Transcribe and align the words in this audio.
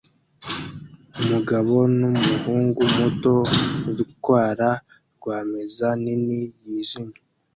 Umugabo 1.21 1.75
numuhungu 1.99 2.81
muto 2.97 3.35
utwara 4.05 4.69
RWAMEZA 5.19 5.87
nini 6.03 6.39
yijimye 6.69 7.19